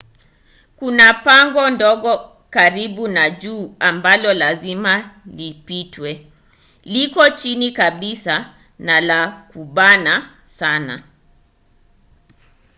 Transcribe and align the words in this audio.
kuna 0.77 1.07
pango 1.13 1.69
ndogo 1.69 2.11
karibu 2.53 3.07
na 3.07 3.29
juu 3.29 3.75
ambalo 3.79 4.33
lazima 4.33 5.11
lipitwe 5.25 6.31
liko 6.83 7.29
chini 7.29 7.71
kabisa 7.71 8.53
na 8.79 9.01
la 9.01 9.31
kubana 9.51 10.29
sana 10.45 11.03